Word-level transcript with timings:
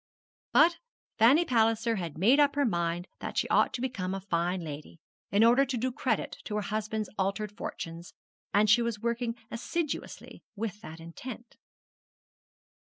But 0.51 0.79
Fanny 1.19 1.45
Palliser 1.45 1.97
had 1.97 2.17
made 2.17 2.39
up 2.39 2.55
her 2.55 2.65
mind 2.65 3.07
that 3.19 3.37
she 3.37 3.47
ought 3.49 3.71
to 3.75 3.81
become 3.81 4.15
a 4.15 4.19
fine 4.19 4.61
lady, 4.61 4.99
in 5.29 5.43
order 5.43 5.63
to 5.63 5.77
do 5.77 5.91
credit 5.91 6.37
to 6.45 6.55
her 6.55 6.63
husband's 6.63 7.11
altered 7.19 7.51
fortunes, 7.55 8.15
and 8.51 8.67
she 8.67 8.81
was 8.81 8.99
working 9.01 9.35
assiduously 9.51 10.41
with 10.55 10.81
that 10.81 10.99
intent. 10.99 11.55